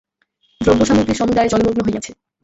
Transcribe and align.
দ্রব্য 0.61 0.81
সামগ্রী 0.85 1.13
সমুদায় 1.15 1.49
জলমগ্ন 1.51 1.79
হইয়াছে। 1.85 2.11